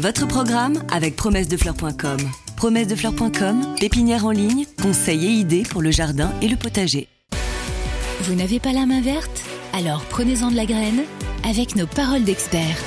[0.00, 2.18] Votre programme avec promessedefleurs.com.
[2.56, 7.08] Promessedefleurs.com, pépinière en ligne, conseils et idées pour le jardin et le potager.
[8.20, 9.42] Vous n'avez pas la main verte?
[9.72, 11.02] Alors prenez-en de la graine
[11.42, 12.78] avec nos paroles d'experts.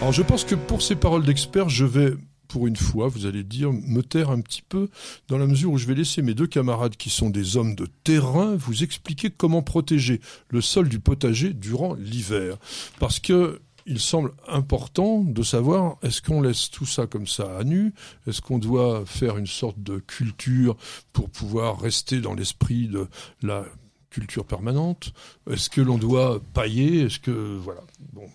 [0.00, 2.14] Alors je pense que pour ces paroles d'experts, je vais
[2.46, 4.88] pour une fois, vous allez dire, me taire un petit peu,
[5.28, 7.86] dans la mesure où je vais laisser mes deux camarades qui sont des hommes de
[8.04, 12.56] terrain vous expliquer comment protéger le sol du potager durant l'hiver.
[12.98, 17.64] Parce que il semble important de savoir est-ce qu'on laisse tout ça comme ça à
[17.64, 17.94] nu?
[18.26, 20.76] Est-ce qu'on doit faire une sorte de culture
[21.12, 23.08] pour pouvoir rester dans l'esprit de
[23.42, 23.64] la
[24.10, 25.12] culture permanente?
[25.50, 27.00] Est-ce que l'on doit pailler?
[27.00, 27.80] Est-ce que voilà.
[28.12, 28.28] Bon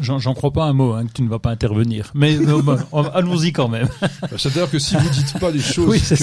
[0.00, 2.10] j'en crois pas un mot, hein, que tu ne vas pas intervenir.
[2.14, 2.38] Mais
[3.14, 3.88] allons-y quand même.
[4.00, 6.14] Bah, c'est-à-dire que si vous dites pas les choses que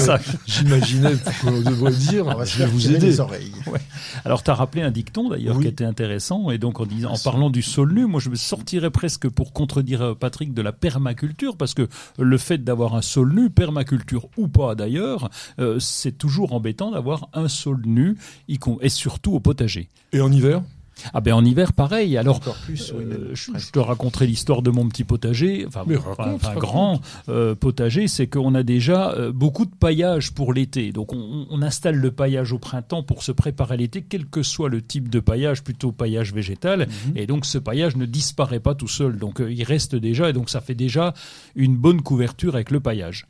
[0.46, 3.08] j'imaginais qu'on devrait dire, je vais vous aider.
[3.08, 3.52] Les oreilles.
[3.68, 3.80] Ouais.
[4.26, 6.52] Alors, tu as rappelé un dicton d'ailleurs qui était intéressant.
[6.52, 9.54] Et donc, en, disant, en parlant du sol nu, moi, je me sortirais presque pour
[9.54, 14.28] contredire euh, Patrick de la permaculture, parce que le fait d'avoir un sol nu, permaculture
[14.38, 18.18] ou pas d'ailleurs, euh, c'est toujours embêtant d'avoir un sol nu,
[18.82, 19.90] et surtout au potager.
[20.14, 20.62] Et en hiver?
[21.14, 22.18] Ah ben en hiver pareil.
[22.18, 25.84] Alors plus, euh, je, te raconterai l'histoire de mon petit potager, enfin,
[26.18, 30.92] un grand euh, potager, c'est qu'on a déjà euh, beaucoup de paillage pour l'été.
[30.92, 34.70] Donc on, on, installe le paillage au printemps pour se préparer l'été, quel que soit
[34.70, 36.88] le type de paillage, plutôt paillage végétal.
[36.88, 37.18] Mhm.
[37.18, 39.18] Et donc ce paillage ne disparaît pas tout seul.
[39.18, 41.14] Donc il reste déjà et donc ça fait déjà
[41.56, 43.28] une bonne couverture avec le paillage.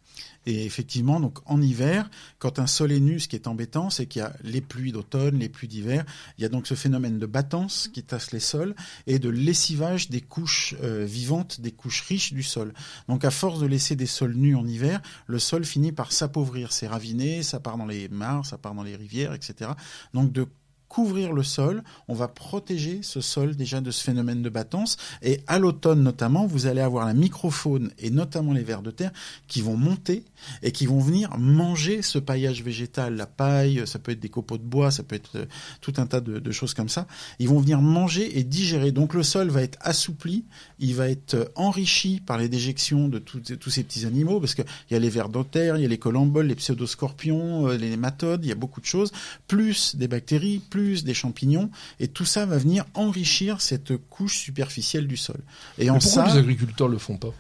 [0.48, 2.10] Et effectivement, donc en hiver,
[2.40, 4.94] quand un sol est nu, ce qui est embêtant, c'est qu'il y a les pluies
[4.94, 6.06] d'automne, les pluies d'hiver.
[6.38, 8.74] Il y a donc ce phénomène de battance qui tasse les sols
[9.08, 12.74] et de lessivage des couches euh, vivantes, des couches riches du sol.
[13.10, 16.72] Donc à force de laisser des sols nus en hiver, le sol finit par s'appauvrir.
[16.72, 19.72] C'est raviné, ça part dans les mares, ça part dans les rivières, etc.
[20.14, 20.48] Donc de
[20.90, 24.98] couvrir le sol, on va protéger ce sol déjà de ce phénomène de battance.
[25.22, 29.12] Et à l'automne notamment, vous allez avoir la microfaune et notamment les vers de terre
[29.48, 30.24] qui vont monter
[30.64, 34.58] et qui vont venir manger ce paillage végétal, la paille, ça peut être des copeaux
[34.58, 35.46] de bois, ça peut être euh,
[35.82, 37.08] tout un tas de, choses comme ça.
[37.40, 38.92] Ils vont venir manger et digérer.
[38.92, 40.46] Donc le sol va être assoupli,
[40.80, 44.66] il va être euh, enrichi par les déjections de tous ces petits animaux, parce qu'il
[44.92, 47.90] y a les vers de terre, il y a les colamboles, les pseudoscorpions, euh, les
[47.90, 49.12] nématodes, il y a beaucoup de choses,
[49.48, 55.08] plus des bactéries, plus des champignons, et tout ça va venir enrichir cette couche superficielle
[55.08, 55.40] du sol.
[55.78, 57.34] Et en pourquoi les agriculteurs le font pas?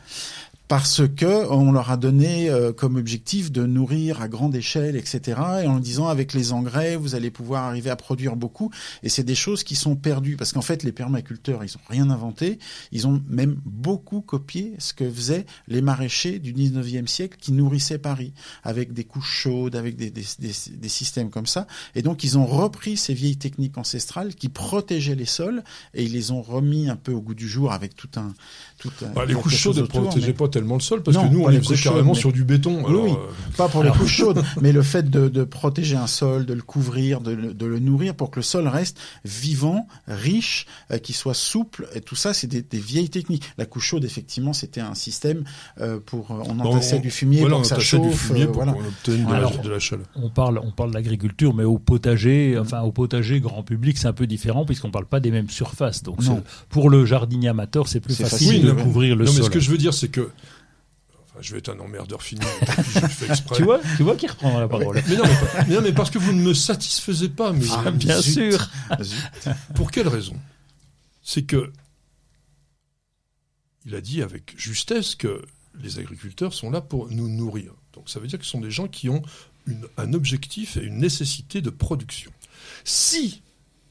[0.67, 5.39] Parce que on leur a donné euh, comme objectif de nourrir à grande échelle, etc.
[5.63, 8.69] Et en disant avec les engrais, vous allez pouvoir arriver à produire beaucoup.
[9.03, 12.09] Et c'est des choses qui sont perdues parce qu'en fait, les permaculteurs, ils ont rien
[12.09, 12.59] inventé.
[12.91, 17.97] Ils ont même beaucoup copié ce que faisaient les maraîchers du 19e siècle qui nourrissaient
[17.97, 18.33] Paris
[18.63, 21.67] avec des couches chaudes, avec des, des, des, des systèmes comme ça.
[21.95, 25.63] Et donc, ils ont repris ces vieilles techniques ancestrales qui protégeaient les sols
[25.93, 28.33] et ils les ont remis un peu au goût du jour avec tout un,
[28.79, 31.43] tout un bah, les couches chaudes ne protégeaient pas tellement le sol parce que nous
[31.43, 32.83] on les faisait carrément sur du béton.
[32.87, 33.15] oui, euh,
[33.55, 36.61] pas pour les couches chaudes, mais le fait de, de, protéger un sol, de le
[36.61, 41.33] couvrir, de, de, le nourrir pour que le sol reste vivant, riche, euh, qu'il soit
[41.33, 41.87] souple.
[41.93, 43.43] Et tout ça, c'est des, des, vieilles techniques.
[43.57, 45.43] La couche chaude, effectivement, c'était un système
[45.79, 48.31] euh, pour on entassait du fumier pour que ça chauffe.
[48.33, 48.73] Du pour voilà.
[49.05, 50.05] de, de, la chaleur.
[50.15, 54.13] On parle, on parle d'agriculture, mais au potager, enfin au potager grand public, c'est un
[54.13, 56.03] peu différent puisqu'on parle pas des mêmes surfaces.
[56.03, 56.19] Donc
[56.69, 59.41] pour le jardinier amateur, c'est plus facile de couvrir le non, sol.
[59.41, 60.29] Mais ce que je veux dire, c'est que
[61.41, 62.41] je vais être un emmerdeur fini.
[63.55, 65.01] tu vois, tu vois qui reprend la parole.
[65.07, 65.23] mais, non,
[65.67, 67.51] mais, non, mais, parce que vous ne me satisfaisez pas.
[67.53, 68.69] Mais ah, bien sûr.
[69.75, 70.35] Pour quelle raison?
[71.21, 71.71] C'est que
[73.85, 75.41] il a dit avec justesse que
[75.81, 77.73] les agriculteurs sont là pour nous nourrir.
[77.93, 79.21] Donc ça veut dire que ce sont des gens qui ont
[79.65, 82.31] une, un objectif et une nécessité de production.
[82.83, 83.41] Si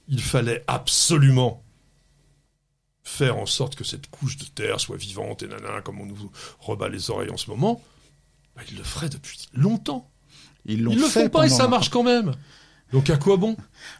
[0.08, 1.62] il fallait absolument
[3.06, 6.30] faire en sorte que cette couche de terre soit vivante et nanana, comme on nous
[6.58, 7.80] rebat les oreilles en ce moment,
[8.56, 10.10] bah, ils le feraient depuis longtemps.
[10.64, 12.34] Ils, ils le font pas et ça marche quand même.
[12.92, 13.56] Donc à quoi bon?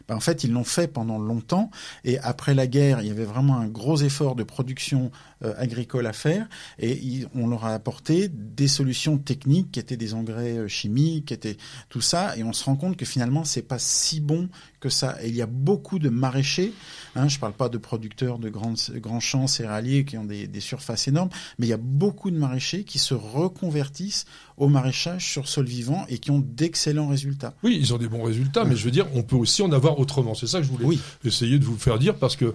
[0.07, 1.69] Ben, En fait, ils l'ont fait pendant longtemps.
[2.05, 5.11] Et après la guerre, il y avait vraiment un gros effort de production
[5.43, 6.47] euh, agricole à faire.
[6.79, 11.33] Et on leur a apporté des solutions techniques qui étaient des engrais euh, chimiques, qui
[11.33, 11.57] étaient
[11.89, 12.37] tout ça.
[12.37, 14.49] Et on se rend compte que finalement, c'est pas si bon
[14.79, 15.17] que ça.
[15.21, 16.73] Et il y a beaucoup de maraîchers.
[17.15, 20.59] Hein, je parle pas de producteurs de grands, grands champs céréaliers qui ont des, des
[20.59, 21.29] surfaces énormes,
[21.59, 24.25] mais il y a beaucoup de maraîchers qui se reconvertissent
[24.57, 27.53] au maraîchage sur sol vivant et qui ont d'excellents résultats.
[27.63, 29.99] Oui, ils ont des bons résultats, mais je veux dire, on peut aussi en avoir
[29.99, 30.33] autrement.
[30.35, 32.53] C'est ça que je voulais essayer de vous faire dire parce que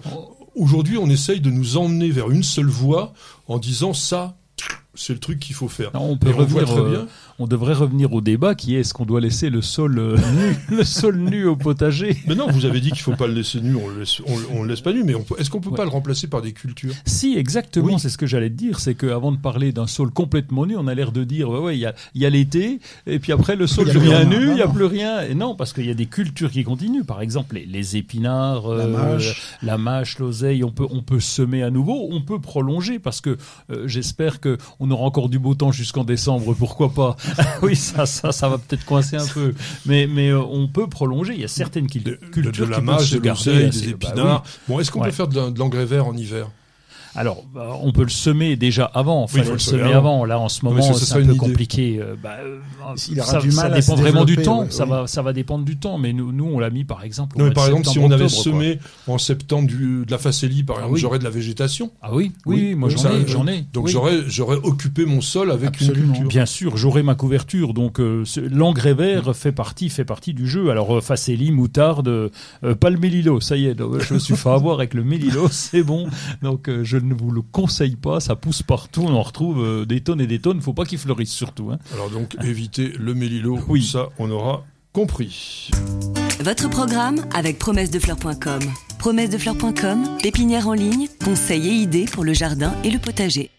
[0.55, 3.13] aujourd'hui, on essaye de nous emmener vers une seule voie
[3.47, 4.37] en disant ça,
[4.95, 5.89] c'est le truc qu'il faut faire.
[5.93, 6.65] on peut revenir.
[6.65, 7.07] très bien.
[7.39, 9.95] on devrait revenir au débat qui est est-ce qu'on doit laisser le sol
[10.35, 12.17] nu, le sol nu au potager?
[12.27, 13.75] Mais non, vous avez dit qu'il faut pas le laisser nu.
[13.75, 15.03] On le laisse, on, le laisse pas nu.
[15.03, 16.93] Mais est-ce qu'on peut pas le remplacer par des cultures?
[17.05, 17.97] Si, exactement.
[17.97, 18.79] C'est ce que j'allais te dire.
[18.79, 21.79] C'est qu'avant de parler d'un sol complètement nu, on a l'air de dire ouais, il
[21.79, 24.67] y a, y a l'été et puis après le sol devient nu, il y a
[24.67, 25.21] plus rien.
[25.21, 27.03] Et non, parce qu'il y a des cultures qui continuent.
[27.03, 30.63] Par exemple, les, épinards, la mâche, la mâche l'oseille.
[30.63, 32.09] On peut, on peut semer à nouveau.
[32.11, 33.37] On peut prolonger parce que
[33.71, 37.15] euh, j'espère que on aura encore du beau temps jusqu'en décembre, pourquoi pas
[37.61, 39.53] Oui, ça, ça, ça va peut-être coincer un peu,
[39.85, 41.33] mais, mais euh, on peut prolonger.
[41.33, 44.43] Il y a certaines cultures de, de, la mâche, de l'oseille, des bah épinards.
[44.67, 46.49] Bon, est-ce qu'on peut faire de l'engrais vert en hiver?
[47.15, 49.27] Alors, bah, on peut le semer déjà avant.
[49.33, 50.25] il faut le semer avant.
[50.25, 51.99] Là, en ce moment, c'est un peu compliqué.
[51.99, 52.59] Euh, bah, euh,
[52.95, 54.69] ça, du mal ça dépend vraiment du temps.
[54.69, 55.97] ça va, ça va dépendre du temps.
[55.97, 57.37] Mais nous, nous, on l'a mis par exemple.
[57.37, 60.77] Non, mais par exemple, si on avait semé en septembre du, de la facélie, par
[60.77, 61.91] ah exemple, j'aurais de la végétation.
[62.01, 63.65] Ah oui, oui, moi j'en ai, j'en ai.
[63.73, 66.27] Donc j'aurais, j'aurais occupé mon sol avec une culture.
[66.27, 67.73] Bien sûr, j'aurais ma couverture.
[67.73, 70.71] Donc euh, l'engrais vert fait partie, fait partie du jeu.
[70.71, 72.31] Alors facélie, moutarde,
[72.79, 73.39] pas le mélilo.
[73.39, 76.07] Ça y est, je me suis fait avoir avec le mélilo, c'est bon.
[76.41, 80.01] Donc je ne vous le conseille pas, ça pousse partout, on en retrouve euh, des
[80.01, 81.71] tonnes et des tonnes, faut pas qu'il fleurisse surtout.
[81.71, 81.79] Hein.
[81.93, 83.83] Alors donc évitez le mélilo, oui.
[83.83, 85.71] ça on aura compris.
[86.39, 88.61] Votre programme avec promessedefleurs.com.
[88.99, 93.49] Promessedefleurs.com, pépinière en ligne, conseils et idées pour le jardin et le potager.